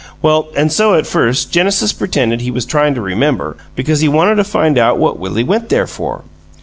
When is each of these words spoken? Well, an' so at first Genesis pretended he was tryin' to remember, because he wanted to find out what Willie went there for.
Well, 0.23 0.47
an' 0.57 0.71
so 0.71 0.95
at 0.95 1.05
first 1.05 1.51
Genesis 1.51 1.93
pretended 1.93 2.41
he 2.41 2.49
was 2.49 2.65
tryin' 2.65 2.95
to 2.95 3.01
remember, 3.01 3.55
because 3.75 3.99
he 4.01 4.07
wanted 4.07 4.33
to 4.37 4.43
find 4.43 4.79
out 4.79 4.97
what 4.97 5.19
Willie 5.19 5.43
went 5.43 5.69
there 5.69 5.85
for. 5.85 6.23